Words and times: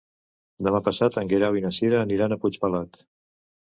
Demà 0.67 0.79
passat 0.87 1.19
en 1.23 1.31
Guerau 1.33 1.61
i 1.61 1.63
na 1.69 1.73
Cira 1.83 2.03
aniran 2.09 2.35
a 2.39 2.43
Puigpelat. 2.43 3.05